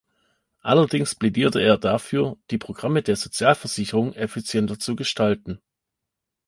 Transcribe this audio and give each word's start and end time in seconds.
Allerdings 0.61 1.13
plädierte 1.13 1.61
er 1.61 1.77
dafür, 1.77 2.35
die 2.49 2.57
Programme 2.57 3.03
der 3.03 3.15
Sozialversicherung 3.15 4.13
effizienter 4.13 4.79
zu 4.79 4.95
gestalten. 4.95 5.61